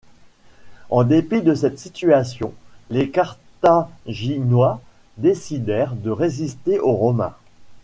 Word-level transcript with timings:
En 0.89 1.03
dépit 1.03 1.43
de 1.43 1.53
cette 1.53 1.77
situation, 1.77 2.55
les 2.89 3.11
Carthaginois 3.11 4.81
décidèrent 5.17 5.93
de 5.93 6.09
résister 6.09 6.79
aux 6.79 6.93
Romains. 6.95 7.35